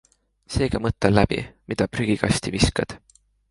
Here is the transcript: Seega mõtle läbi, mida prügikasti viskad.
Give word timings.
Seega 0.55 0.81
mõtle 0.85 1.11
läbi, 1.17 1.37
mida 1.73 1.89
prügikasti 1.99 2.57
viskad. 2.59 2.99